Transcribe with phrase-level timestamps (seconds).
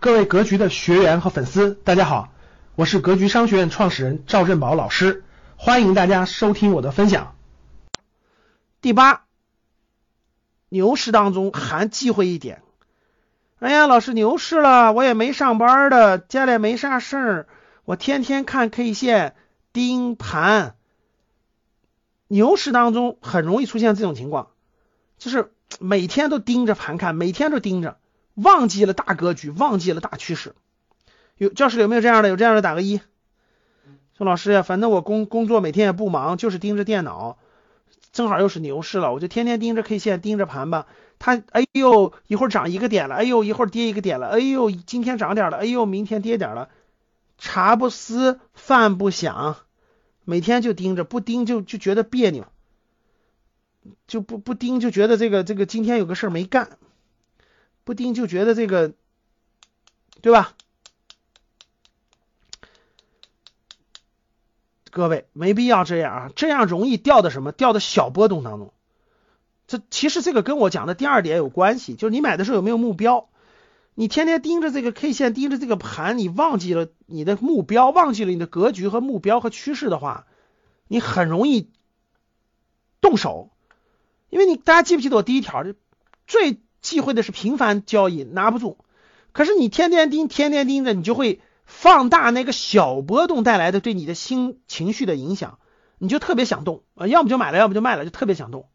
[0.00, 2.32] 各位格局的学员和粉丝，大家好，
[2.74, 5.24] 我是格局商学院创始人赵振宝老师，
[5.56, 7.36] 欢迎大家收听我的分享。
[8.80, 9.26] 第八，
[10.70, 12.62] 牛市当中还忌讳一点。
[13.58, 17.46] 哎呀，老师，牛市了，我也没上班的，家里没啥事儿，
[17.84, 19.34] 我天天看 K 线
[19.74, 20.76] 盯盘。
[22.26, 24.48] 牛市当中很容易出现这种情况，
[25.18, 27.98] 就是每天都盯着盘看，每天都盯着。
[28.42, 30.54] 忘记了大格局，忘记了大趋势。
[31.36, 32.28] 有教室里有没有这样的？
[32.28, 33.00] 有这样的打个一。
[34.16, 37.38] 说老师呀，反正我工工作每天也不忙，就是盯着电脑，
[38.12, 40.86] 正好又是牛市了，我就天天盯着 K 线，盯着盘吧。
[41.18, 46.68] 它哎呦，一会儿涨一个点了，哎呦，一会儿跌一个点了，哎呦，今天涨点了，哎呦，明天跌点了。
[47.38, 49.56] 茶不思，饭不想，
[50.24, 52.46] 每天就盯着，不盯就就觉得别扭，
[54.06, 56.78] 就不不盯就觉得这个这个今天有个事儿没干。
[57.84, 58.92] 不盯就觉得这个，
[60.20, 60.54] 对吧？
[64.90, 67.52] 各位没必要这样啊，这样容易掉的什么？
[67.52, 68.72] 掉的小波动当中。
[69.68, 73.28] 这其实这个跟我讲的第二点有关系，就是你买的时候有没有目标？
[73.94, 80.26] 你天天盯着这个 K 线，盯着这个盘，你忘记了你的目标，忘记了你的格局和目标和趋势的话，
[80.88, 81.70] 你很容易
[83.00, 83.50] 动手。
[84.28, 85.64] 因为你大家记不记得我第一条？
[86.26, 88.78] 最忌讳的是频繁交易拿不住，
[89.32, 95.58] 可是你天天盯，天天盯着，你就会放大那个小波动带来的对你的心情绪的影响，
[95.98, 98.66] 你就特别想动啊，要么就买了，要么就卖了，就特别想动。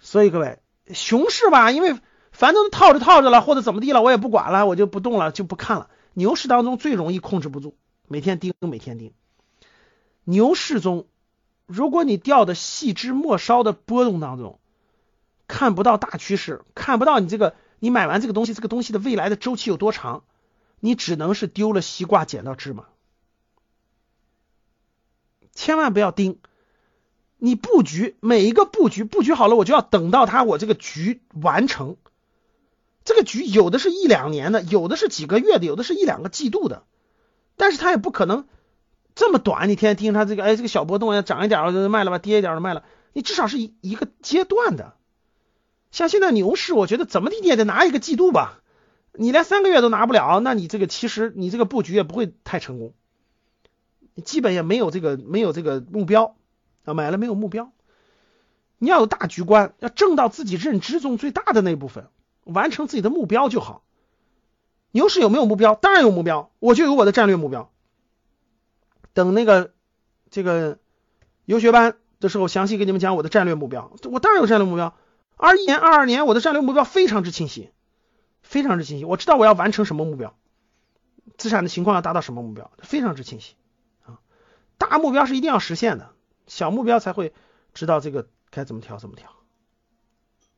[0.00, 0.58] 所以各位，
[0.92, 1.98] 熊市吧，因为
[2.32, 5.90] 反正套着套着了，或者怎么地了，我也不管了，我就不动了，就不看了。
[6.14, 7.76] 牛市当中最容易控制不住，
[8.08, 9.12] 每天盯，每天盯。
[10.24, 11.06] 牛市中，
[11.66, 14.58] 如果你掉的细枝末梢的波动当中。
[15.48, 20.24] 看不到大趋势，看不到你这个，你买完这个东西，这个东西的未来的周期有多长，
[20.80, 22.86] 你只能是丢了西瓜捡到芝麻。
[25.52, 26.38] 千万不要盯，
[27.38, 31.96] 你布局每一个布局布局好了，我就要等到它我这个局完成。
[33.04, 36.82] 这个局有的是一两年的，有的是几个月的，有的是一两个季度的，
[37.56, 38.48] 但是它也不可能
[39.14, 39.68] 这么短。
[39.68, 42.82] 你天天盯它这个，哎，这个小波动要涨一点就卖了吧，跌一点就卖了，
[43.12, 44.95] 你至少是一一个阶段的。
[45.96, 48.60] 像现在牛市，我觉得怎么地你也得拿一个季度吧。
[49.14, 52.92] 你连三个月都拿不了，那你这个其实你这个布局也不会太成功。
[54.22, 56.36] 基本也没有这个没有这个目标
[56.84, 57.72] 啊，买了没有目标。
[58.76, 62.08] 你要有大局观，要挣到自己认知中最大的那部分，
[62.44, 63.82] 完成自己的目标就好。
[64.90, 65.74] 牛市有没有目标？
[65.76, 67.72] 当然有目标，我就有我的战略目标。
[69.14, 69.72] 等那个
[70.28, 70.78] 这个
[71.46, 73.90] 游学班的时候，详细给你们讲我的战略目标。
[74.04, 74.94] 我当然有战略目标。
[75.36, 77.70] 二一年、二二年，我的战略目标非常之清晰，
[78.42, 79.04] 非常之清晰。
[79.04, 80.34] 我知道我要完成什么目标，
[81.36, 83.54] 资产的情况要达到什么目标，非常之清晰
[84.04, 84.18] 啊。
[84.78, 86.10] 大目标是一定要实现的，
[86.46, 87.34] 小目标才会
[87.74, 89.30] 知道这个该怎么调，怎么调，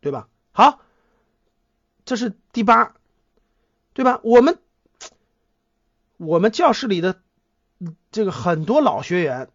[0.00, 0.28] 对吧？
[0.52, 0.80] 好，
[2.06, 2.94] 这是第八，
[3.92, 4.20] 对吧？
[4.22, 4.58] 我们
[6.16, 7.20] 我们教室里的
[8.10, 9.50] 这个很多老学员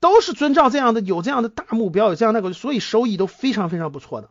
[0.00, 4.30] 都是遵照这样的，有这样的大目标，有这样那个，所以收益都非常非常不错的。